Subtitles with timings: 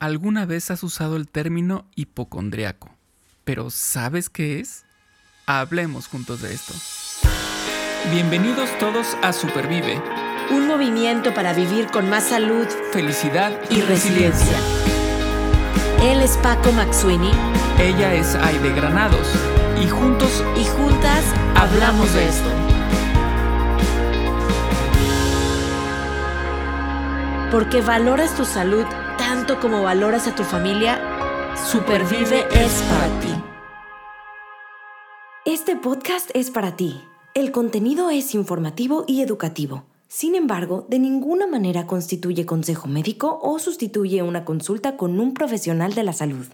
[0.00, 2.90] alguna vez has usado el término hipocondriaco,
[3.44, 4.84] pero ¿sabes qué es?
[5.46, 6.74] Hablemos juntos de esto.
[8.12, 10.00] Bienvenidos todos a Supervive,
[10.50, 14.56] un movimiento para vivir con más salud, felicidad y, resiliencia.
[16.02, 17.32] Él es Paco Maxuini.
[17.80, 19.26] Ella es Aide Granados.
[19.82, 21.24] Y juntos y juntas
[21.56, 22.50] hablamos de esto.
[27.50, 28.86] Porque valoras tu salud
[29.48, 31.00] tanto como valoras a tu familia,
[31.56, 33.28] Supervive es para ti.
[35.46, 37.00] Este podcast es para ti.
[37.34, 39.86] El contenido es informativo y educativo.
[40.06, 45.94] Sin embargo, de ninguna manera constituye consejo médico o sustituye una consulta con un profesional
[45.94, 46.46] de la salud.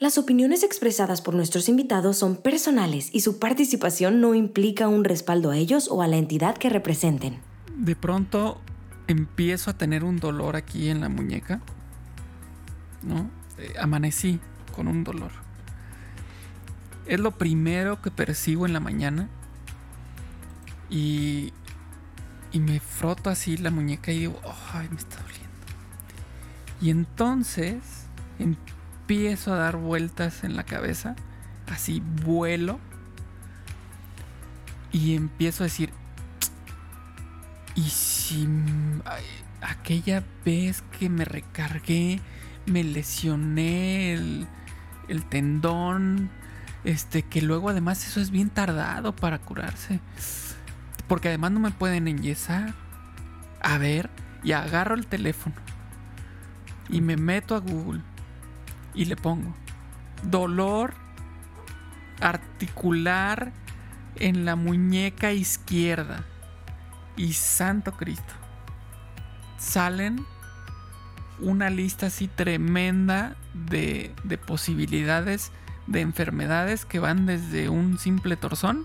[0.00, 5.50] Las opiniones expresadas por nuestros invitados son personales y su participación no implica un respaldo
[5.50, 7.38] a ellos o a la entidad que representen.
[7.76, 8.58] De pronto
[9.06, 11.60] empiezo a tener un dolor aquí en la muñeca
[13.02, 13.30] ¿no?
[13.58, 14.40] Eh, amanecí
[14.74, 15.30] con un dolor.
[17.06, 19.28] Es lo primero que percibo en la mañana
[20.88, 21.52] y,
[22.52, 24.40] y me froto así la muñeca y digo,
[24.72, 25.48] ay, me está doliendo.
[26.80, 27.82] Y entonces
[28.38, 31.16] empiezo a dar vueltas en la cabeza,
[31.66, 32.78] así vuelo
[34.92, 35.90] y empiezo a decir,
[37.74, 38.48] ¿y si
[39.60, 42.20] aquella vez que me recargué
[42.66, 44.46] me lesioné el,
[45.28, 46.30] tendón.
[46.84, 50.00] Este, que luego además eso es bien tardado para curarse.
[51.08, 52.74] Porque además no me pueden enyesar.
[53.60, 54.10] A ver,
[54.42, 55.56] y agarro el teléfono.
[56.88, 58.02] Y me meto a Google.
[58.94, 59.54] Y le pongo
[60.22, 60.94] dolor
[62.20, 63.52] articular
[64.16, 66.24] en la muñeca izquierda.
[67.16, 68.34] Y santo Cristo.
[69.58, 70.24] Salen
[71.40, 74.12] una lista así tremenda de,
[74.46, 75.52] posibilidades
[75.86, 78.84] de enfermedades que van desde un simple torzón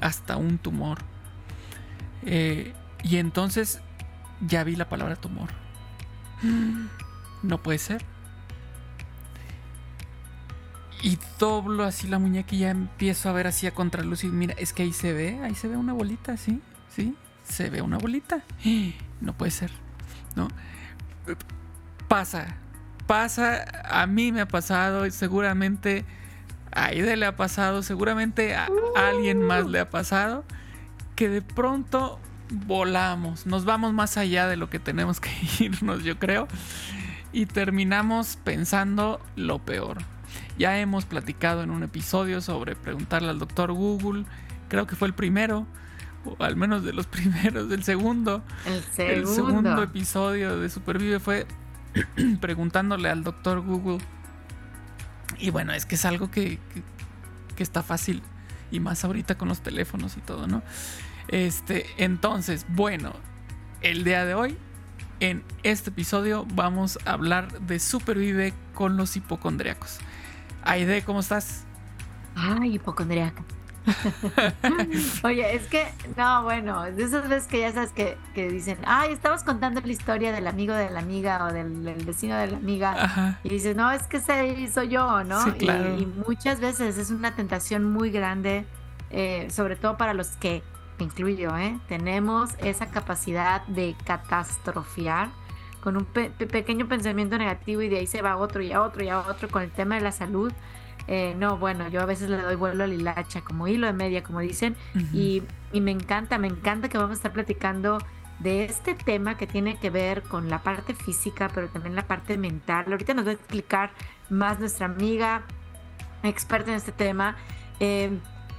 [0.00, 0.98] hasta un tumor.
[2.24, 3.80] Eh, y entonces
[4.40, 5.48] ya vi la palabra tumor.
[7.42, 8.04] No puede ser.
[11.02, 14.22] Y doblo así la muñeca y ya empiezo a ver así a contraluz.
[14.22, 16.60] Y mira, es que ahí se ve, ahí se ve una bolita, ¿sí?
[16.88, 17.16] ¿Sí?
[17.44, 18.44] Se ve una bolita.
[19.20, 19.70] No puede ser,
[20.34, 20.48] ¿no?
[22.12, 22.56] Pasa.
[23.06, 26.04] Pasa, a mí me ha pasado, y seguramente
[26.70, 30.44] a Aide le ha pasado, seguramente a alguien más le ha pasado,
[31.16, 32.20] que de pronto
[32.66, 35.30] volamos, nos vamos más allá de lo que tenemos que
[35.60, 36.48] irnos, yo creo,
[37.32, 39.98] y terminamos pensando lo peor.
[40.58, 44.26] Ya hemos platicado en un episodio sobre preguntarle al doctor Google,
[44.68, 45.66] creo que fue el primero,
[46.26, 48.42] o al menos de los primeros, del segundo.
[48.66, 49.14] El segundo.
[49.14, 51.46] El segundo episodio de Supervive fue
[52.40, 53.98] preguntándole al doctor Google.
[55.38, 56.58] Y bueno, es que es algo que,
[57.56, 58.22] que, está fácil.
[58.70, 60.62] Y más ahorita con los teléfonos y todo, ¿no?
[61.28, 63.12] Este, entonces, bueno,
[63.80, 64.56] el día de hoy,
[65.20, 69.98] en este episodio, vamos a hablar de supervive con los hipocondriacos.
[70.64, 71.64] Aide, ¿cómo estás?
[72.34, 73.44] Ay, hipocondriaca.
[75.24, 78.16] Oye, es que, no, bueno, de esas veces que ya sabes que,
[78.48, 82.48] dicen, ay, estabas contando la historia del amigo de la amiga o del, vecino de
[82.48, 85.42] la amiga, y dices, no, es que se soy yo, ¿no?
[85.58, 88.64] y, muchas veces es una tentación muy grande,
[89.10, 90.62] eh, sobre todo para los que,
[90.98, 91.78] incluyo, ¿eh?
[91.88, 95.28] tenemos esa capacidad de catastrofiar
[95.82, 99.08] con un pequeño pensamiento negativo y de ahí se va otro y a otro y
[99.08, 100.52] a otro con el tema de la salud
[101.08, 103.92] eh, no, bueno, yo a veces le doy vuelo a la hilacha, como hilo de
[103.92, 104.76] media, como dicen,
[105.12, 105.42] y,
[105.72, 107.98] me encanta, me encanta que vamos a estar platicando
[108.38, 112.36] de este tema que tiene que ver con la parte física, pero también la parte
[112.36, 112.86] mental.
[112.88, 113.90] Ahorita nos va a explicar
[114.30, 115.42] más nuestra amiga
[116.22, 117.36] experta en este tema,
[117.80, 118.18] eh,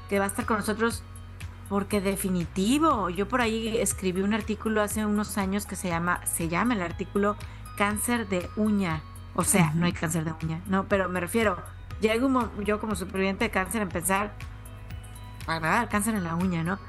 [0.10, 1.04] que va a estar con nosotros
[1.70, 6.50] porque definitivo, yo por ahí escribí un artículo hace unos años que se llama, se
[6.50, 7.36] llama el artículo
[7.78, 9.02] cáncer de uña.
[9.36, 11.58] O sea, no hay cáncer de uña, no, pero me refiero,
[12.04, 14.34] llego yo como superviviente de cáncer a empezar
[15.48, 16.80] a grabar cáncer en la uña, ¿no?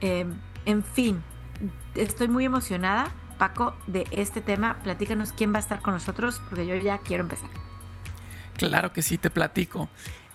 [0.00, 0.34] Em,
[0.64, 1.22] en fin,
[1.94, 4.78] estoy muy emocionada, Paco, de este tema.
[4.82, 7.50] Platícanos quién va a estar con nosotros, porque yo ya quiero empezar.
[8.56, 9.88] Claro que sí, te platico.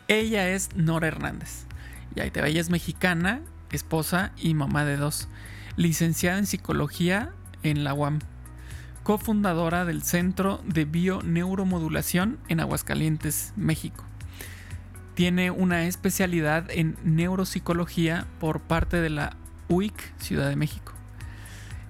[0.07, 1.65] Ella es Nora Hernández.
[2.15, 3.41] Y ahí te ella es mexicana,
[3.71, 5.27] esposa y mamá de dos.
[5.75, 7.31] Licenciada en psicología
[7.63, 8.19] en la UAM.
[9.03, 14.05] Cofundadora del Centro de Bioneuromodulación en Aguascalientes, México
[15.13, 19.37] tiene una especialidad en neuropsicología por parte de la
[19.67, 20.93] UIC Ciudad de México.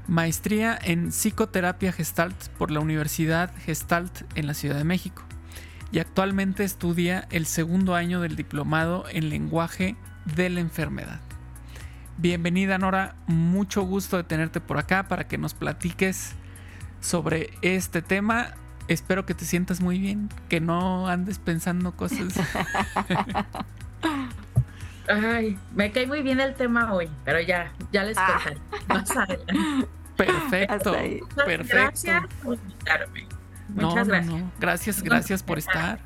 [0.07, 5.23] maestría en psicoterapia gestalt por la Universidad Gestalt en la Ciudad de México
[5.93, 9.95] y actualmente estudia el segundo año del diplomado en lenguaje
[10.35, 11.21] de la enfermedad.
[12.17, 16.33] Bienvenida Nora, mucho gusto de tenerte por acá para que nos platiques
[16.99, 18.55] sobre este tema.
[18.87, 22.33] Espero que te sientas muy bien, que no andes pensando cosas.
[25.07, 28.39] Ay, me cae muy bien el tema hoy, pero ya, ya les ah.
[28.87, 29.37] contaré
[30.15, 30.91] Perfecto,
[31.35, 31.67] perfecto.
[31.67, 33.27] Gracias por invitarme.
[33.69, 34.43] Muchas gracias.
[34.59, 35.99] Gracias, gracias por estar.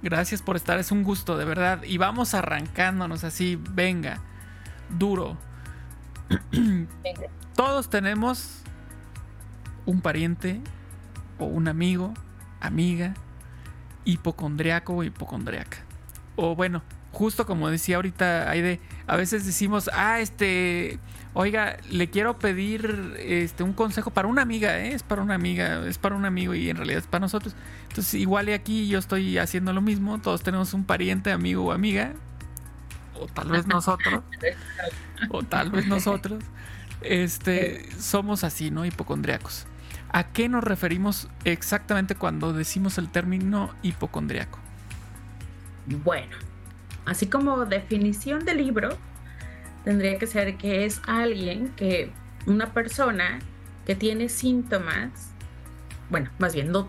[0.00, 1.82] Gracias por estar, es un gusto, de verdad.
[1.82, 4.20] Y vamos arrancándonos así, venga,
[4.88, 5.36] duro.
[7.56, 8.62] Todos tenemos
[9.86, 10.60] un pariente
[11.38, 12.14] o un amigo,
[12.60, 13.14] amiga,
[14.04, 15.78] hipocondriaco o hipocondriaca.
[16.36, 16.82] O bueno,
[17.12, 20.98] justo como decía ahorita Aide, a veces decimos, ah, este,
[21.34, 24.94] oiga, le quiero pedir este un consejo para una amiga, ¿eh?
[24.94, 27.54] es para una amiga, es para un amigo y en realidad es para nosotros.
[27.88, 31.72] Entonces, igual y aquí yo estoy haciendo lo mismo, todos tenemos un pariente, amigo o
[31.72, 32.12] amiga,
[33.20, 34.22] o tal vez nosotros,
[35.30, 36.44] o tal vez nosotros,
[37.00, 38.84] este, somos así, ¿no?
[38.84, 39.66] Hipocondriacos.
[40.10, 44.58] ¿A qué nos referimos exactamente cuando decimos el término hipocondriaco?
[45.86, 46.36] Bueno,
[47.04, 48.90] así como definición del libro,
[49.84, 52.10] tendría que ser que es alguien que,
[52.46, 53.38] una persona
[53.86, 55.10] que tiene síntomas,
[56.10, 56.88] bueno, más bien, no,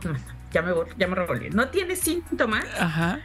[0.51, 3.19] ya me, ya me revolví, no tiene síntomas, Ajá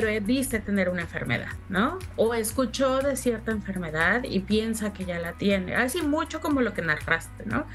[0.00, 1.98] pero dice tener una enfermedad, ¿no?
[2.16, 5.74] O escuchó de cierta enfermedad y piensa que ya la tiene.
[5.74, 7.66] Así mucho como lo que narraste, ¿no?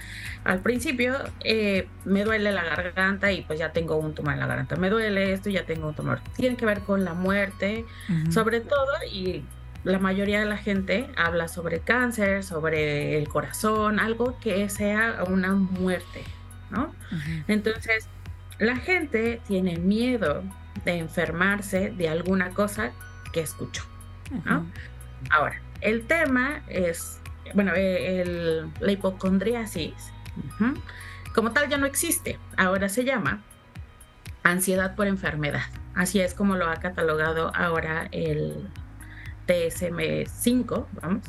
[0.43, 4.47] Al principio eh, me duele la garganta y pues ya tengo un tumor en la
[4.47, 4.75] garganta.
[4.75, 6.21] Me duele esto y ya tengo un tumor.
[6.35, 7.85] Tiene que ver con la muerte,
[8.29, 9.43] sobre todo, y
[9.83, 15.53] la mayoría de la gente habla sobre cáncer, sobre el corazón, algo que sea una
[15.53, 16.23] muerte,
[16.69, 16.93] ¿no?
[17.47, 18.07] Entonces,
[18.59, 20.43] la gente tiene miedo
[20.85, 22.91] de enfermarse de alguna cosa
[23.31, 23.83] que escuchó.
[25.29, 27.19] Ahora, el tema es,
[27.53, 29.93] bueno, el, la hipocondriasis,
[31.33, 33.41] como tal ya no existe, ahora se llama
[34.43, 35.63] ansiedad por enfermedad.
[35.95, 38.67] Así es como lo ha catalogado ahora el
[39.47, 41.23] TSM5, vamos.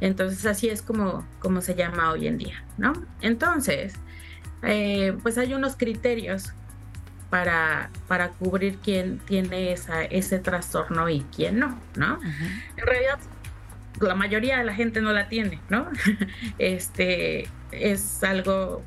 [0.00, 2.92] Entonces así es como, como se llama hoy en día, ¿no?
[3.20, 3.94] Entonces,
[4.62, 6.52] eh, pues hay unos criterios
[7.32, 12.20] para, para cubrir quién tiene esa, ese trastorno y quién no, ¿no?
[12.76, 13.18] En realidad,
[14.02, 15.88] la mayoría de la gente no la tiene, ¿no?
[16.58, 18.84] este es algo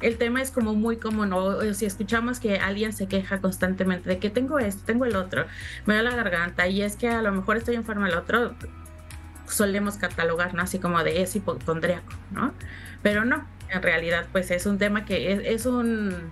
[0.00, 1.74] el tema es como muy común, ¿no?
[1.74, 5.46] si escuchamos que alguien se queja constantemente de que tengo esto, tengo el otro,
[5.84, 8.54] me da la garganta y es que a lo mejor estoy enferma el otro,
[9.48, 10.62] solemos catalogar, ¿no?
[10.62, 12.54] Así como de es hipocondriaco, ¿no?
[13.02, 16.30] Pero no, en realidad pues es un tema que es un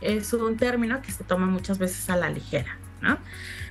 [0.00, 3.18] es un término que se toma muchas veces a la ligera, ¿no?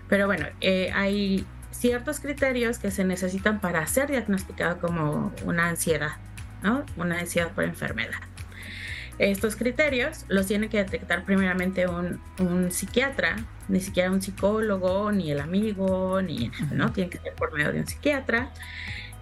[0.07, 6.17] Pero bueno, eh, hay ciertos criterios que se necesitan para ser diagnosticado como una ansiedad,
[6.63, 6.85] ¿no?
[6.97, 8.19] Una ansiedad por enfermedad.
[9.17, 12.19] Estos criterios los tiene que detectar primeramente un,
[12.71, 13.37] psiquiatra,
[13.69, 16.91] ni siquiera un psicólogo, ni el amigo, ni ¿no?
[16.91, 18.51] Tiene que ser por medio de un psiquiatra.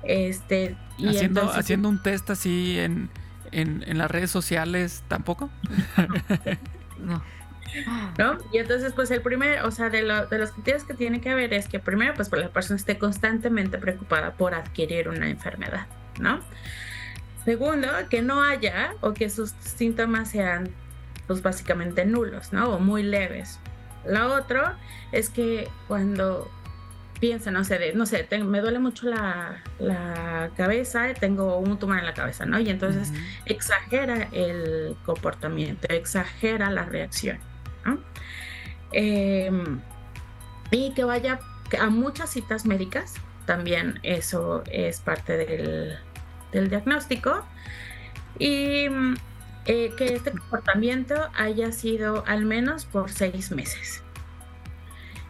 [0.03, 3.09] Este, y haciendo, haciendo un test así en,
[3.51, 5.49] en, en las redes sociales, ¿tampoco?
[7.03, 7.21] No.
[8.17, 8.37] ¿No?
[8.51, 11.53] Y entonces, pues el primer, o sea, de, de, los criterios que tiene que haber
[11.53, 15.87] es que primero, pues, la persona esté constantemente preocupada por adquirir una enfermedad,
[16.19, 16.39] ¿no?
[17.45, 20.69] Segundo, que no haya o que sus síntomas sean,
[21.25, 22.75] pues, básicamente nulos, ¿no?
[22.75, 23.59] O muy leves.
[24.05, 24.77] La otra
[25.11, 26.51] es que cuando
[27.19, 32.05] piensa, no sé, no sé, me duele mucho la, la, cabeza, tengo un tumor en
[32.05, 32.59] la cabeza, ¿no?
[32.59, 33.11] Y entonces
[33.45, 37.39] exagera el comportamiento, exagera la reacción,
[37.85, 37.99] ¿no?
[38.91, 39.79] Em,
[40.71, 41.39] y que vaya
[41.79, 43.15] a muchas citas médicas,
[43.45, 45.97] también eso es parte del,
[46.51, 47.45] del diagnóstico.
[48.39, 48.87] Y
[49.65, 54.03] eh, que este comportamiento haya sido al menos por seis meses.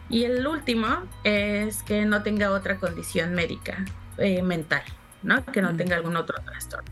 [0.08, 3.84] Y el último es que no tenga otra condición médica
[4.18, 4.82] eh, mental,
[5.22, 5.44] ¿no?
[5.46, 6.90] Que no tenga algún otro trastorno.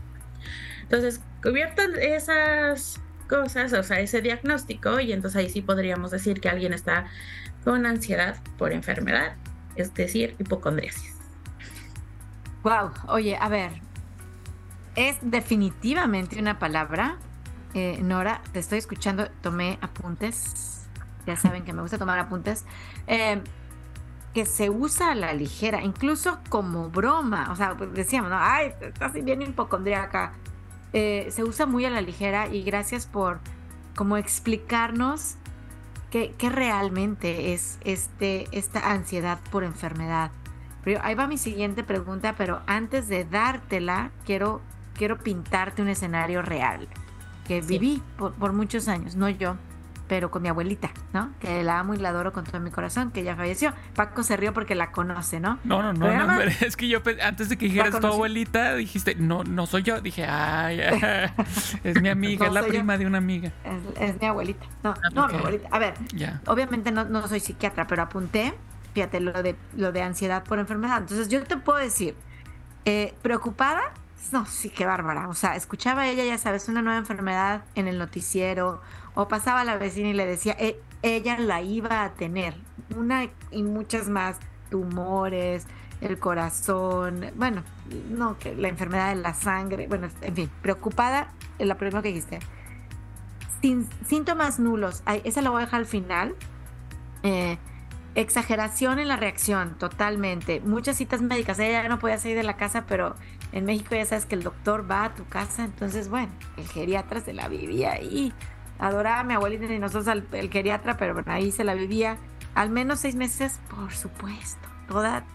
[0.81, 6.49] Entonces, cubiertas esas cosas, o sea, ese diagnóstico, y entonces ahí sí podríamos decir que
[6.49, 7.05] alguien está
[7.63, 9.35] con ansiedad por enfermedad,
[9.75, 11.15] es decir, hipocondriasis.
[12.63, 13.71] Wow, oye, a ver,
[14.95, 17.17] es definitivamente una palabra.
[17.73, 20.82] Eh, Nora, te estoy escuchando, tomé apuntes
[21.25, 22.65] ya saben que me gusta tomar apuntes.
[23.07, 23.41] Eh,
[24.33, 27.51] que se usa a la ligera, incluso como broma.
[27.51, 28.37] O sea, pues, decíamos, ¿no?
[28.39, 30.33] Ay, estás bien hipocondríaca.
[30.91, 33.39] Eh, se usa muy a la ligera y gracias por
[33.95, 35.35] como explicarnos
[36.09, 40.31] qué, qué realmente es este, esta ansiedad por enfermedad.
[40.83, 44.61] Pero ahí va mi siguiente pregunta, pero antes de dártela, quiero,
[44.95, 46.87] quiero pintarte un escenario real
[47.47, 49.57] que viví por, por muchos años, no yo
[50.13, 51.31] pero con mi abuelita, ¿no?
[51.39, 53.73] Que la amo y la adoro con todo mi corazón, que ya falleció.
[53.95, 55.57] Paco se rió porque la conoce, ¿no?
[55.63, 59.43] No, no, no, no es que yo antes de que dijeras tu abuelita, dijiste, no,
[59.43, 60.01] no soy yo.
[60.01, 60.81] Dije, ay,
[61.83, 63.51] es mi amiga, es la prima de una amiga.
[63.99, 64.67] Es, mi abuelita.
[64.83, 65.67] No, ah, no, mi abuelita.
[65.71, 65.95] A ver,
[66.45, 68.53] obviamente no, no soy psiquiatra, pero apunté,
[68.93, 70.99] fíjate, lo de, lo de ansiedad por enfermedad.
[70.99, 72.15] Entonces yo te puedo decir,
[72.85, 73.81] eh, preocupada,
[74.31, 75.27] no, sí, qué bárbara.
[75.27, 78.79] O sea, escuchaba ella, ya sabes, una nueva enfermedad en el noticiero
[79.15, 82.55] o pasaba la vecina y le decía, e, ella la iba a tener,
[82.95, 84.39] una y muchas más,
[84.69, 85.67] tumores,
[86.01, 87.63] el corazón, bueno,
[88.09, 92.39] no, que la enfermedad de la sangre, bueno, en fin, preocupada, la primera que dijiste.
[93.61, 96.35] Sin, síntomas nulos, esa la voy a dejar al final.
[97.23, 97.57] Eh,
[98.15, 100.59] exageración en la reacción, totalmente.
[100.59, 103.15] Muchas citas médicas, ella no podía salir de la casa, pero
[103.53, 107.21] en México ya sabes que el doctor va a tu casa, entonces, bueno, el geriatra
[107.21, 108.33] se la vivía ahí
[108.83, 112.17] adoraba a mi abuelita y nosotros el geriatra, pero bueno, ahí se la vivía
[112.55, 115.25] al menos seis meses, por supuesto, toda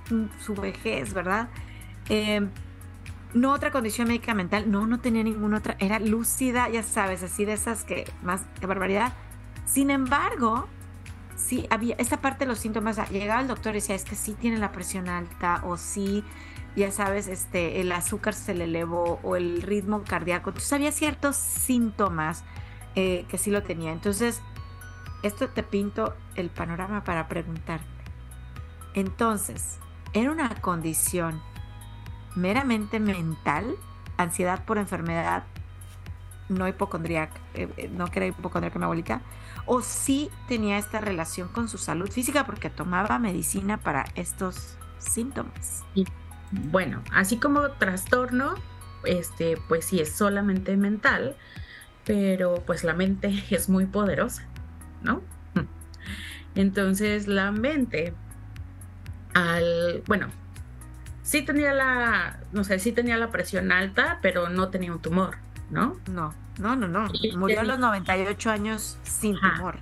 [0.40, 1.48] su vejez, ¿verdad?
[2.08, 2.50] Em,
[3.34, 7.44] no otra condición médica mental, no, no tenía ninguna otra, era lúcida, ya sabes, así
[7.44, 9.12] de esas que más, qué barbaridad.
[9.64, 10.68] Sin embargo,
[11.36, 14.34] sí, había esa parte de los síntomas, llegaba el doctor y decía, es que sí
[14.34, 16.24] tiene la presión alta o sí,
[16.76, 20.50] ya sabes, este, el azúcar se le elevó o el ritmo cardíaco.
[20.50, 22.44] Entonces había ciertos síntomas
[23.00, 23.92] eh, que sí lo tenía.
[23.92, 24.42] Entonces,
[25.22, 27.86] esto te pinto el panorama para preguntarte.
[28.92, 29.78] Entonces,
[30.14, 31.40] ¿era una condición
[32.34, 33.76] meramente mental,
[34.16, 35.44] ansiedad por enfermedad,
[36.48, 39.20] no hipocondríaca, eh, eh, no que era hipocondríaca mi abuelita,
[39.64, 45.84] o sí tenía esta relación con su salud física porque tomaba medicina para estos síntomas?
[46.50, 48.56] Bueno, así como trastorno,
[49.04, 51.36] este, pues sí es solamente mental,
[52.08, 54.42] pero pues la mente es muy poderosa,
[55.02, 55.22] ¿no?
[56.54, 58.14] Entonces la mente,
[59.32, 60.26] al, bueno,
[61.22, 65.36] sí tenía la, no sé, sí tenía la presión alta, pero no tenía un tumor,
[65.70, 66.00] ¿no?
[66.10, 67.08] No, no, no, no.
[67.36, 69.78] Murió a los 98 años sin tumor.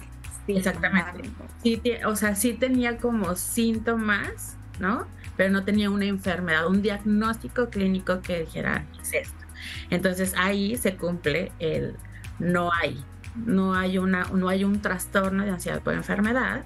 [0.49, 1.31] Exactamente.
[1.63, 5.07] Sí, o sea, sí tenía como síntomas, ¿no?
[5.37, 9.45] Pero no tenía una enfermedad, un diagnóstico clínico que dijera, es esto.
[9.89, 11.97] Entonces ahí se cumple el,
[12.39, 13.05] no hay.
[13.35, 16.65] No hay, una, no hay un trastorno de ansiedad por enfermedad,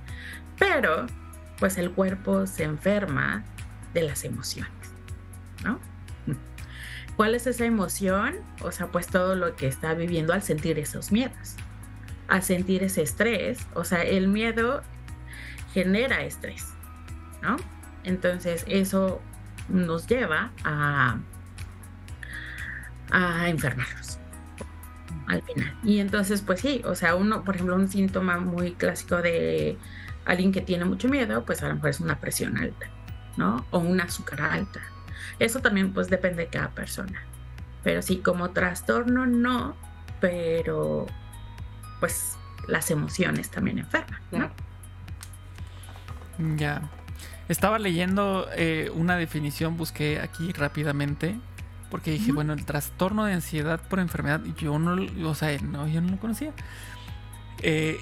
[0.56, 1.06] pero
[1.58, 3.42] pues el cuerpo se enferma
[3.92, 4.72] de las emociones,
[5.64, 5.80] ¿no?
[7.16, 8.36] ¿Cuál es esa emoción?
[8.62, 11.56] O sea, pues todo lo que está viviendo al sentir esos miedos,
[12.28, 13.66] al sentir ese estrés.
[13.74, 14.82] O sea, el miedo
[15.74, 16.68] genera estrés,
[17.42, 17.56] ¿no?
[18.04, 19.20] Entonces eso
[19.68, 21.18] nos lleva a,
[23.10, 24.19] a enfermarnos
[25.30, 25.74] al final.
[25.84, 29.78] Y entonces, pues sí, o sea, uno, por ejemplo, un síntoma muy clásico de
[30.24, 32.86] alguien que tiene mucho miedo, pues a lo mejor es una presión alta,
[33.36, 33.64] ¿no?
[33.70, 34.80] O un azúcar alta.
[35.38, 37.22] Eso también pues depende de cada persona.
[37.82, 39.76] Pero sí, como trastorno no,
[40.20, 41.06] pero
[42.00, 44.50] pues las emociones también enferman, ¿no?
[46.56, 46.82] Ya.
[47.48, 51.38] Estaba leyendo eh, una definición, busqué aquí rápidamente
[51.90, 56.00] porque dije, bueno, el trastorno de ansiedad por enfermedad, yo no, o sea, no, yo
[56.00, 56.52] no lo conocía.
[57.62, 57.98] Eh,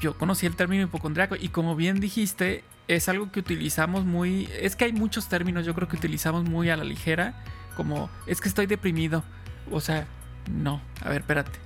[0.00, 4.76] yo conocí el término hipocondriaco y como bien dijiste, es algo que utilizamos muy, es
[4.76, 7.42] que hay muchos términos, yo creo que utilizamos muy a la ligera,
[7.76, 9.22] como, es que estoy deprimido.
[9.70, 10.06] O sea,
[10.50, 11.58] no, a ver, espérate,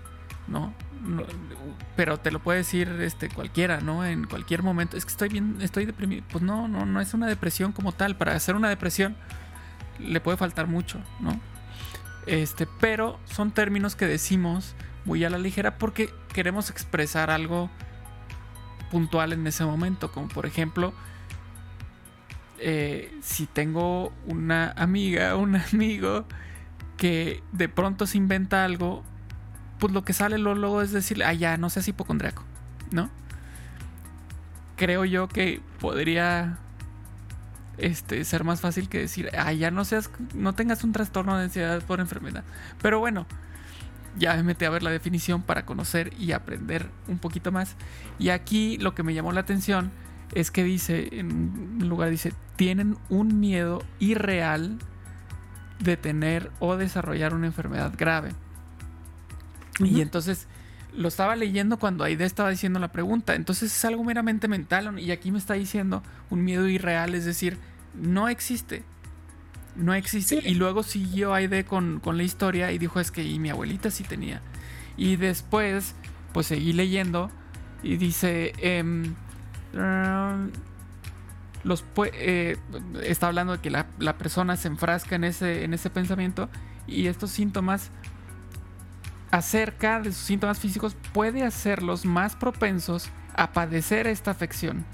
[0.48, 0.74] no,
[1.96, 4.04] pero te lo puede decir este cualquiera, ¿no?
[4.04, 6.24] En cualquier momento, es que estoy bien, estoy deprimido.
[6.30, 8.16] Pues no, no, no es una depresión como tal.
[8.16, 9.16] Para hacer una depresión
[9.98, 11.40] le puede faltar mucho, ¿no?
[12.26, 14.74] Este, pero son términos que decimos
[15.04, 17.68] muy a la ligera porque queremos expresar algo
[18.90, 20.92] puntual en ese momento, como por ejemplo,
[22.58, 26.26] eh, si tengo una amiga un amigo
[26.96, 29.02] que de pronto se inventa algo,
[29.80, 32.44] pues lo que sale luego es decirle, ah, ya, no seas hipocondriaco,
[32.92, 33.10] ¿no?
[34.76, 36.58] Creo yo que podría
[37.78, 41.44] este, ser más fácil que decir, ah, ya no seas, no tengas un trastorno de
[41.44, 42.44] ansiedad por enfermedad.
[42.80, 43.26] Pero bueno,
[44.16, 47.76] ya me metí a ver la definición para conocer y aprender un poquito más.
[48.18, 49.90] Y aquí lo que me llamó la atención
[50.34, 51.32] es que dice, en
[51.80, 54.78] un lugar dice, tienen un miedo irreal
[55.78, 58.32] de tener o desarrollar una enfermedad grave.
[59.80, 60.46] Y entonces
[60.94, 63.34] lo estaba leyendo cuando Aide estaba diciendo la pregunta.
[63.34, 64.98] Entonces es algo meramente mental.
[64.98, 67.58] Y aquí me está diciendo un miedo irreal, es decir,
[67.94, 68.84] no existe.
[69.76, 70.40] No existe.
[70.44, 73.90] Y luego siguió Aide con, con, la historia y dijo, es que y mi abuelita
[73.90, 74.42] sí tenía.
[74.96, 75.94] Y después,
[76.32, 77.30] pues seguí leyendo
[77.82, 79.14] y dice, em,
[81.64, 81.84] los
[82.14, 82.58] eh,
[83.02, 86.50] está hablando de que la, la, persona se enfrasca en ese, en ese pensamiento
[86.86, 87.90] y estos síntomas
[89.32, 94.84] acerca de sus síntomas físicos puede hacerlos más propensos a padecer esta afección.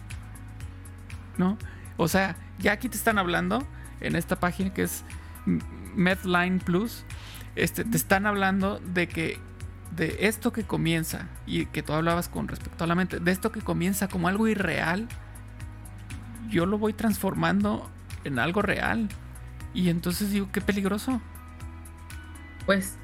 [1.36, 1.58] ¿No?
[1.96, 3.66] O sea, ya aquí te están hablando
[4.00, 5.04] en esta página que es
[5.94, 7.04] Medline Plus,
[7.56, 9.40] este, te están hablando de que
[9.96, 13.50] de esto que comienza y que tú hablabas con respecto a la mente, de esto
[13.50, 15.08] que comienza como algo irreal,
[16.48, 17.90] yo lo voy transformando
[18.22, 19.08] en algo real.
[19.74, 21.20] Y entonces digo, qué peligroso.
[22.66, 22.96] Pues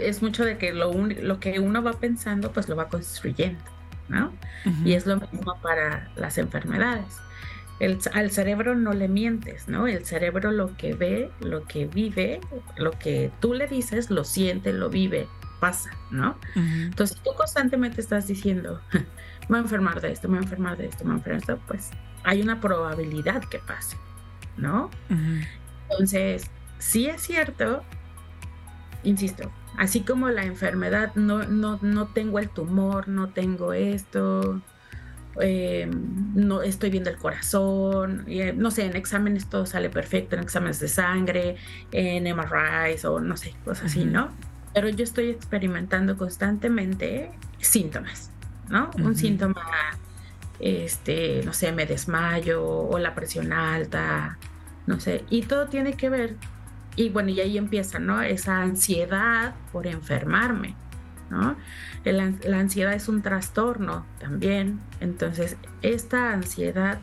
[0.00, 3.62] es mucho de que lo, lo que uno va pensando, pues lo va construyendo,
[4.08, 4.32] ¿no?
[4.84, 7.16] Y es lo mismo para las enfermedades.
[7.78, 9.86] El, al cerebro no le mientes, ¿no?
[9.86, 12.40] El cerebro lo que ve, lo que vive,
[12.76, 15.28] lo que tú le dices, lo siente, lo vive,
[15.60, 16.36] pasa, ¿no?
[16.56, 20.76] Entonces tú constantemente estás diciendo, me voy a enfermar de esto, me voy a enfermar
[20.76, 21.90] de esto, me voy a enfermar de esto, pues
[22.24, 23.96] hay una probabilidad que pase,
[24.56, 24.90] ¿no?
[25.88, 27.82] Entonces, sí es cierto,
[29.02, 34.60] insisto, así como la enfermedad, no, no, no tengo el tumor, no tengo esto,
[35.40, 35.88] eh,
[36.34, 40.80] no estoy viendo el corazón, eh, no sé, en exámenes todo sale perfecto, en exámenes
[40.80, 41.56] de sangre,
[41.92, 44.30] en MRIs o no sé, cosas así, ¿no?
[44.74, 48.30] Pero yo estoy experimentando constantemente síntomas,
[48.68, 48.90] ¿no?
[48.98, 49.64] Un síntoma,
[50.58, 54.38] este, no sé, me desmayo o la presión alta,
[54.86, 56.36] no sé, y todo tiene que ver
[56.96, 58.20] y bueno, y ahí empieza, ¿no?
[58.22, 60.74] Esa ansiedad por enfermarme,
[61.30, 61.56] ¿no?
[62.04, 64.80] la ansiedad es un trastorno también.
[65.00, 66.98] Entonces, esta ansiedad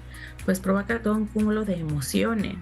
[0.46, 2.58] pues provoca todo un cúmulo de emociones.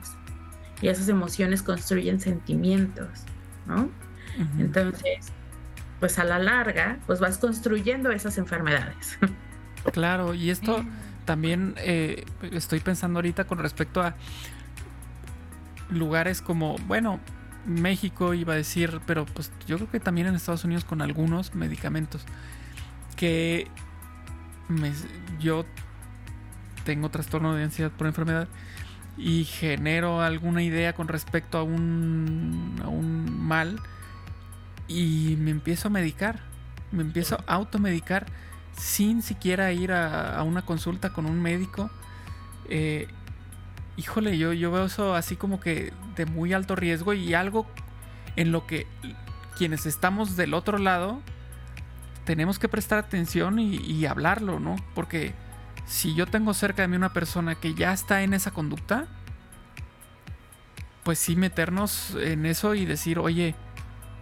[0.81, 3.07] Y esas emociones construyen sentimientos,
[3.67, 3.89] ¿no?
[4.59, 5.31] Entonces,
[5.99, 9.17] pues a la larga, pues vas construyendo esas enfermedades.
[9.93, 10.83] Claro, y esto
[11.25, 14.15] también eh, estoy pensando ahorita con respecto a
[15.89, 17.19] lugares como, bueno,
[17.65, 21.56] México iba a decir, pero pues yo creo que también en Estados Unidos con algunos
[21.56, 22.24] medicamentos
[23.15, 23.67] que
[25.39, 25.65] yo
[26.84, 28.48] tengo trastorno de ansiedad por enfermedad
[29.17, 33.80] y genero alguna idea con respecto a un, a un mal
[34.88, 36.39] y me empiezo a medicar,
[36.91, 38.26] me empiezo a automedicar
[38.78, 41.89] sin siquiera ir a, una consulta con un médico.
[42.69, 43.08] Eh,
[43.97, 47.67] híjole, yo, yo veo eso así como que de muy alto riesgo y algo
[48.36, 48.88] en lo que
[49.58, 51.21] quienes estamos del otro lado
[52.25, 54.75] tenemos que prestar atención y, hablarlo, ¿no?
[54.95, 55.34] Porque
[55.86, 59.05] si yo tengo cerca de mí una persona que ya está en esa conducta,
[61.03, 63.53] pues sí meternos en eso y decir, oye,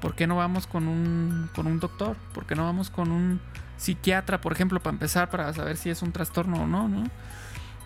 [0.01, 2.17] ¿por qué no vamos con un, con un doctor?
[2.33, 3.39] ¿Por qué no vamos con un
[3.77, 7.05] psiquiatra, por ejemplo, para empezar, para saber si es un trastorno o no, ¿no?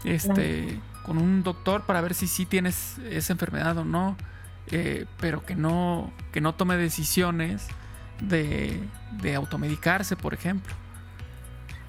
[0.03, 4.17] Este, con un doctor para ver si sí tienes esa enfermedad o no,
[4.71, 7.67] eh, pero que no, que no tome decisiones
[8.21, 8.79] de,
[9.21, 10.73] de automedicarse, por ejemplo.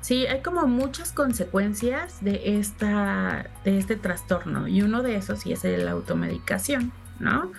[0.01, 5.53] Sí, hay como muchas consecuencias de, esta, de este trastorno y uno de esos sí
[5.53, 7.53] es la automedicación, ¿no?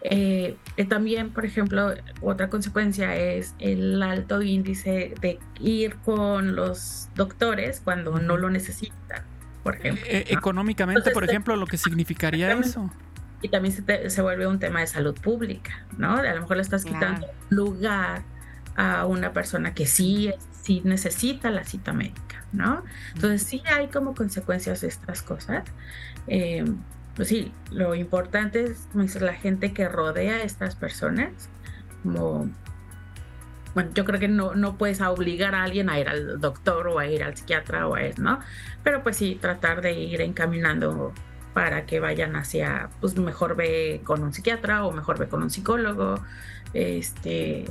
[0.00, 7.08] Eh, eh, también, por ejemplo, otra consecuencia es el alto índice de ir con los
[7.14, 9.33] doctores cuando no lo necesitan
[9.64, 10.04] por ejemplo.
[10.06, 12.90] Eh, económicamente, por ejemplo, lo que significaría eso.
[13.42, 16.14] Y también se, vuelve un tema de salud pública, ¿no?
[16.16, 18.22] A lo mejor le estás quitando lugar
[18.76, 22.84] a una persona que sí, sí necesita la cita médica, ¿no?
[23.14, 25.64] Entonces sí hay como consecuencias de estas cosas.
[26.26, 26.64] Eh,
[27.16, 31.30] pues sí, lo importante es, dice, la gente que rodea a estas personas,
[32.02, 32.50] como
[33.74, 36.98] bueno, yo creo que no, no puedes obligar a alguien a ir al doctor o
[36.98, 38.40] a ir al psiquiatra o a eso, ¿no?
[38.82, 41.12] Pero pues sí, tratar de ir encaminando
[41.54, 45.50] para que vayan hacia, pues mejor ve con un psiquiatra o mejor ve con un
[45.50, 46.20] psicólogo,
[46.72, 47.66] este,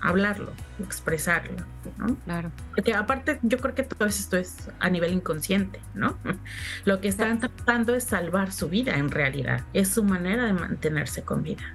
[0.00, 1.64] hablarlo, expresarlo,
[1.98, 2.16] ¿no?
[2.24, 2.50] Claro.
[2.74, 6.16] Porque aparte yo creo que todo esto es a nivel inconsciente, ¿no?
[6.84, 11.22] Lo que están tratando es salvar su vida en realidad, es su manera de mantenerse
[11.22, 11.74] con vida.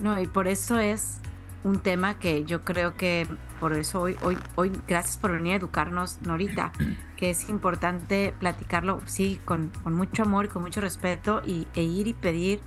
[0.00, 1.18] No, y por eso es
[1.64, 3.26] un tema que yo creo que
[3.60, 6.72] por eso hoy, hoy, hoy, gracias por venir a educarnos, Norita,
[7.16, 11.82] que es importante platicarlo, sí, con, con mucho amor y con mucho respeto y, e
[11.82, 12.60] ir y pedir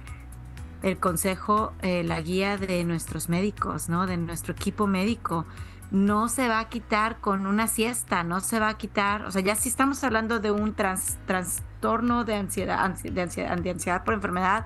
[0.82, 4.06] el consejo, eh, la guía de nuestros médicos, ¿no?
[4.06, 5.46] De nuestro equipo médico.
[5.92, 9.42] No se va a quitar con una siesta, no se va a quitar, o sea,
[9.42, 14.66] ya si estamos hablando de un trastorno de ansiedad, ansiedad, de ansiedad por enfermedad,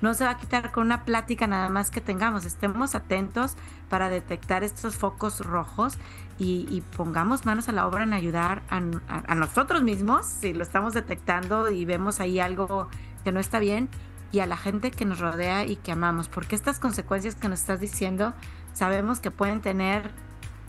[0.00, 2.44] no se va a quitar con una plática nada más que tengamos.
[2.44, 3.56] Estemos atentos
[3.88, 5.98] para detectar estos focos rojos
[6.38, 11.70] y, pongamos manos a la obra en ayudar a, nosotros mismos si lo estamos detectando
[11.70, 12.88] y vemos ahí algo
[13.24, 13.90] que no está bien
[14.32, 17.60] y a la gente que nos rodea y que amamos, porque estas consecuencias que nos
[17.60, 18.32] estás diciendo
[18.72, 20.12] sabemos que pueden tener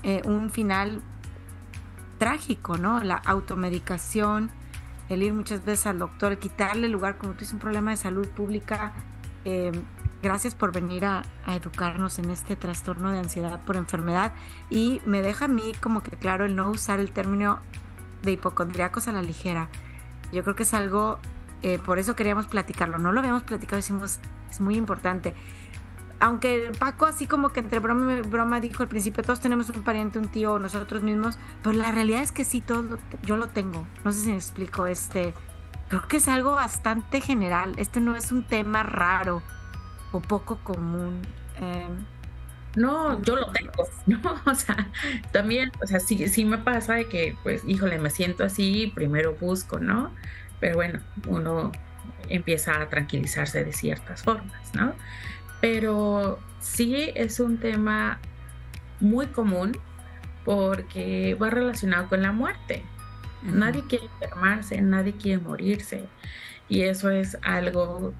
[0.04, 1.02] eh, un final
[2.18, 3.02] trágico, ¿no?
[3.02, 4.52] La automedicación,
[5.08, 8.28] el ir muchas veces al doctor, quitarle lugar, como tú dices, un problema de salud
[8.28, 8.94] pública
[9.46, 9.72] eh,
[10.22, 14.34] gracias por venir a, educarnos en este trastorno de ansiedad por enfermedad
[14.70, 17.60] y me deja a mí como que claro el no usar el término
[18.22, 19.70] de hipocondriacos a la ligera.
[20.32, 21.20] Yo creo que es algo,
[21.62, 25.34] eh, por eso queríamos platicarlo, no lo habíamos platicado, decimos, es muy importante.
[26.20, 29.82] Aunque Paco así como que entre broma y broma dijo al principio, todos tenemos un
[29.82, 33.88] pariente, un tío, nosotros mismos, pero la realidad es que sí, todo yo lo tengo.
[34.06, 35.34] No sé si me explico, este,
[35.92, 37.74] creo que es algo bastante general.
[37.76, 39.44] Este no es un tema raro
[40.14, 41.22] o poco común.
[41.58, 42.06] Em,
[42.78, 43.72] no, yo lo tengo,
[44.06, 44.22] ¿no?
[44.46, 44.88] O sea,
[45.34, 49.36] también, o sea, sí, sí me pasa de que, pues, híjole, me siento así, primero
[49.36, 50.14] busco, ¿no?
[50.62, 51.74] Pero bueno, uno
[52.30, 54.94] empieza a tranquilizarse de ciertas formas, ¿no?
[55.60, 58.20] Pero sí es un tema
[59.02, 59.78] muy común
[60.46, 62.86] porque va relacionado con la muerte,
[63.44, 66.06] Nadie quiere enfermarse, nadie quiere morirse.
[66.70, 68.14] Y eso es algo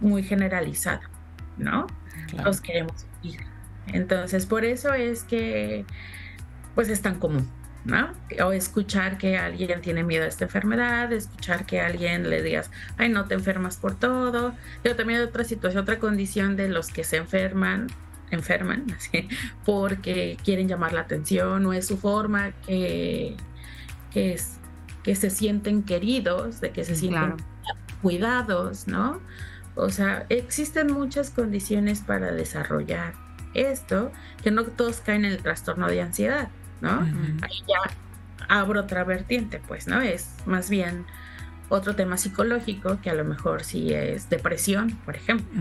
[0.00, 1.02] muy generalizado,
[1.56, 1.86] ¿no?
[2.44, 3.40] Los queremos vivir.
[3.88, 5.84] Entonces, por eso es que,
[6.74, 7.48] pues es tan común,
[7.84, 8.12] ¿no?
[8.44, 13.08] O escuchar que alguien tiene miedo a esta enfermedad, escuchar que alguien le digas, ay,
[13.08, 14.54] no te enfermas por todo.
[14.82, 17.86] Pero también hay otra situación, otra condición de los que se enferman,
[18.30, 19.28] enferman, así,
[19.64, 23.36] porque quieren llamar la atención, no es su forma que
[24.16, 24.56] que, es,
[25.02, 27.34] que se sienten queridos, de que se sienten
[28.00, 29.20] cuidados, ¿no?
[29.74, 33.12] O sea, existen muchas condiciones para desarrollar
[33.52, 34.10] esto,
[34.42, 36.48] que no todos caen en el trastorno de ansiedad,
[36.80, 37.00] ¿no?
[37.42, 37.76] Ahí ya
[38.48, 40.00] abro otra vertiente, pues, ¿no?
[40.00, 41.04] Es más bien
[41.68, 45.60] otro tema psicológico que a lo mejor sí es depresión, por ejemplo.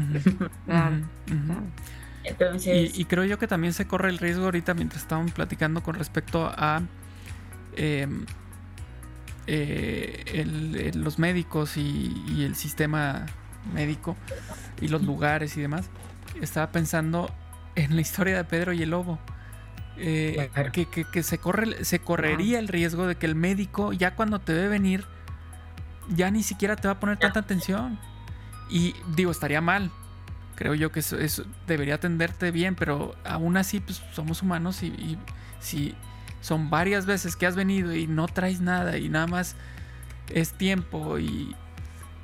[2.24, 2.96] Entonces...
[2.96, 5.96] Y, y, creo yo que también se corre el riesgo ahorita mientras estábamos platicando con
[5.96, 6.82] respecto a
[7.76, 8.26] em,
[9.48, 13.26] eh, los médicos y, el sistema
[13.74, 14.16] médico
[14.82, 15.90] y los lugares y demás,
[16.42, 17.32] estaba pensando
[17.76, 19.20] en la historia de Pedro y el Lobo.
[19.98, 24.54] Eh, que, se, corre, se correría el riesgo de que el médico, ya cuando te
[24.54, 25.06] ve venir,
[26.10, 27.98] ya ni siquiera te va a poner tanta atención.
[28.70, 29.92] Y digo, estaría mal.
[30.56, 35.18] Creo yo que eso, debería atenderte bien, pero aún así, pues somos humanos y, y
[35.60, 35.96] si
[36.46, 39.56] son varias veces que has venido y no traes nada y nada más
[40.30, 41.56] es tiempo y,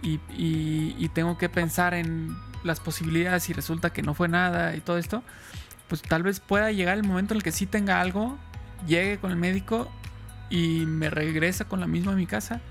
[0.03, 4.99] y, tengo que pensar en las posibilidades y resulta que no fue nada y todo
[4.99, 5.23] esto,
[5.87, 8.37] pues tal vez pueda llegar el momento en el que sí tenga algo,
[8.85, 9.91] llegue con el médico
[10.51, 12.61] y me regresa con la misma a mi casa,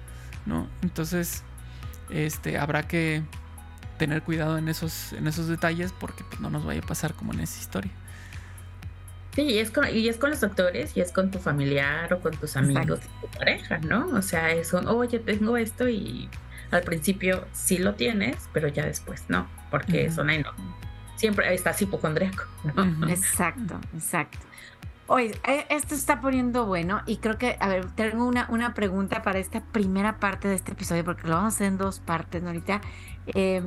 [0.46, 0.68] ¿no?
[0.82, 1.42] Entonces,
[2.10, 3.24] este, habrá que
[3.98, 7.32] tener cuidado en esos, en esos detalles porque pues, no nos vaya a pasar como
[7.32, 7.90] en esa historia.
[9.34, 12.20] Sí, y es, con, y es con los doctores y es con tu familiar o
[12.20, 14.08] con tus amigos tu pareja, ¿no?
[14.08, 16.28] O sea, es un, oye, tengo esto y
[16.70, 20.32] al principio sí lo tienes, pero ya después no, porque eso no,
[21.16, 22.44] siempre estás hipocondríaco.
[22.74, 23.08] ¿no?
[23.08, 24.38] Exacto, exacto.
[25.06, 29.22] Oye, e, esto está poniendo bueno y creo que, a ver, tengo una, una pregunta
[29.22, 32.42] para esta primera parte de este episodio, porque lo vamos a hacer en dos partes,
[32.44, 32.80] ahorita,
[33.34, 33.62] eh,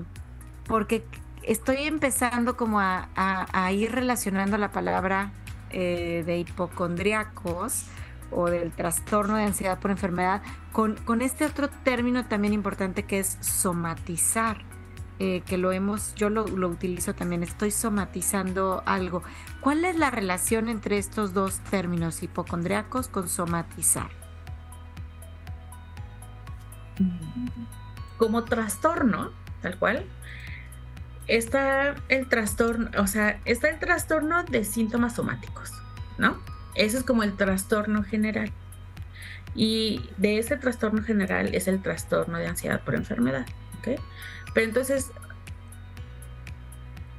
[0.66, 1.06] porque
[1.44, 5.34] estoy empezando como a, a ir relacionando la palabra
[5.74, 7.86] eh, de hipocondriacos
[8.32, 13.20] o del trastorno de ansiedad por enfermedad con, con este otro término también importante que
[13.20, 14.64] es somatizar.
[15.20, 19.22] Eh, que lo hemos, yo lo, lo, utilizo también, estoy somatizando algo.
[19.62, 24.10] ¿Cuál es la relación entre estos dos términos, hipocondriacos con somatizar?
[28.18, 29.32] Como trastorno,
[29.62, 30.06] tal cual,
[31.28, 35.72] está el trastorno, o sea, está el trastorno de síntomas somáticos,
[36.18, 36.38] ¿no?
[36.76, 38.52] Eso es como el trastorno general.
[39.56, 43.46] Y de ese trastorno general es el trastorno de ansiedad por enfermedad,
[43.80, 44.00] ¿ok?
[44.54, 45.12] Pero entonces,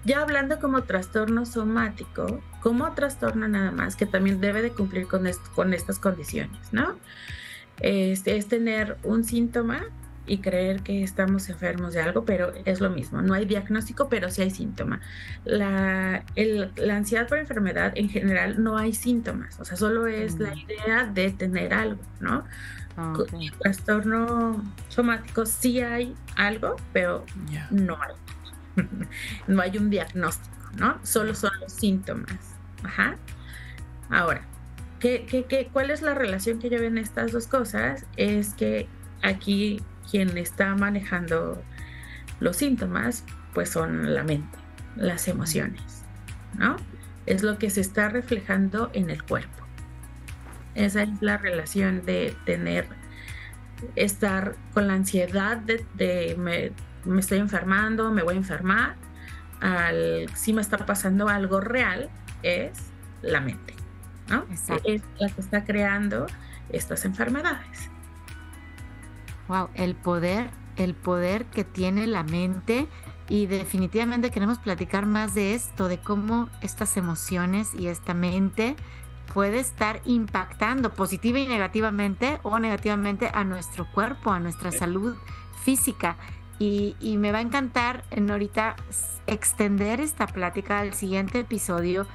[0.05, 5.29] ya hablando como trastorno somático, como trastorno nada más, que también debe de cumplir con,
[5.55, 6.99] con estas condiciones, ¿no?
[7.81, 9.87] Este, es tener un síntoma
[10.27, 13.23] y creer que estamos enfermos de algo, pero es lo mismo.
[13.23, 15.01] No hay diagnóstico, pero sí hay síntoma.
[15.45, 16.25] La,
[16.77, 20.59] la ansiedad por enfermedad en general no hay síntomas, o sea, solo es la mm.
[20.59, 22.45] idea de tener algo, ¿no?
[22.97, 27.25] Ah, el trastorno somático sí hay algo, pero
[27.71, 28.15] no hay.
[29.49, 30.99] no hay un diagnóstico, ¿no?
[31.03, 32.39] Solo son los síntomas.
[32.83, 33.17] Ajá.
[34.11, 34.43] Ahora,
[35.01, 38.07] ¿qué, qué, qué, cuál es la relación que yo veo en estas dos cosas?
[38.17, 38.87] Es que
[39.23, 39.81] aquí
[40.11, 41.63] quien está manejando
[42.41, 44.59] los síntomas, pues son la mente,
[44.97, 46.03] las emociones,
[46.59, 46.77] ¿no?
[47.27, 49.65] Es lo que se está reflejando en el cuerpo.
[50.75, 52.87] Esa es la relación de tener,
[53.95, 56.73] estar con la ansiedad de, me,
[57.19, 58.97] estoy enfermando, me voy a enfermar,
[59.61, 62.11] al si me está pasando algo real,
[62.43, 62.73] es
[63.23, 63.75] la mente,
[64.29, 64.45] ¿no?
[64.85, 66.27] Es la que está creando
[66.71, 67.94] estas enfermedades.
[69.49, 72.89] Wow, el poder, el poder que tiene la mente.
[73.29, 78.77] Y definitivamente queremos platicar más de esto, de cómo estas emociones y esta mente
[79.33, 85.17] puede estar impactando positiva y negativamente o negativamente a nuestro cuerpo, a nuestra salud
[85.63, 86.17] física.
[86.59, 88.77] Y, y me va a encantar, ahorita
[89.27, 92.07] extender esta plática al siguiente episodio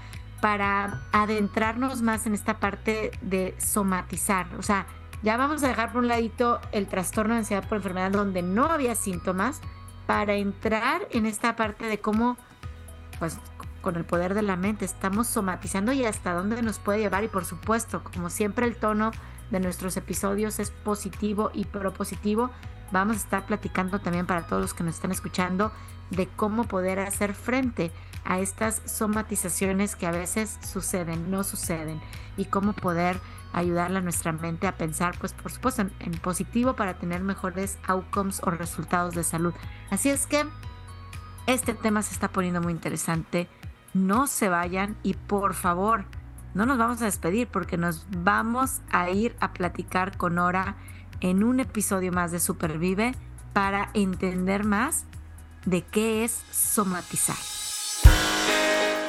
[0.42, 4.86] para adentrarnos más en esta parte de somatizar, o sea,
[5.22, 8.66] ya vamos a dejar por un ladito el trastorno de ansiedad por enfermedad donde no
[8.66, 9.62] había síntomas
[10.06, 12.38] para entrar en esta parte de cómo,
[13.20, 13.38] pues
[13.82, 17.24] con el poder de la mente, estamos somatizando y hasta dónde nos puede llevar.
[17.24, 19.12] Y por supuesto, como siempre el tono
[19.52, 22.50] de nuestros episodios es positivo y propositivo,
[22.92, 25.72] vamos a estar platicando también para todos los que nos están escuchando
[26.10, 27.92] de cómo poder hacer frente
[28.26, 32.02] a estas somatizaciones que a veces suceden, no suceden,
[32.36, 33.20] y cómo poder
[33.54, 38.42] ayudarle a nuestra mente a pensar, pues por supuesto, en, positivo para tener mejores outcomes
[38.44, 39.54] o resultados de salud.
[39.90, 40.46] Así es que
[41.48, 43.48] este tema se está poniendo muy interesante.
[43.94, 46.06] No se vayan y por favor,
[46.54, 50.76] no nos vamos a despedir porque nos vamos a ir a platicar con Nora
[51.22, 53.14] en un episodio más de Supervive
[53.54, 55.06] para entender más
[55.66, 57.36] de qué es somatizar.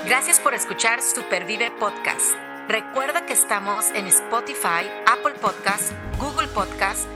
[0.06, 2.49] Gracias por escuchar Supervive Podcast.
[2.70, 7.08] Recuerda que estamos en Spotify, Apple Podcasts, Google Podcasts,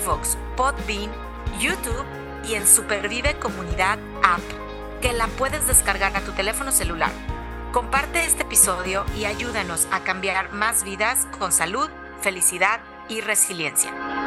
[0.00, 1.12] iVoox, Podbean,
[1.60, 2.06] YouTube
[2.48, 4.40] y en Supervive Comunidad App,
[5.02, 7.10] que la puedes descargar a tu teléfono celular.
[7.72, 11.90] Comparte este episodio y ayúdanos a cambiar más vidas con salud,
[12.22, 14.21] felicidad y resiliencia.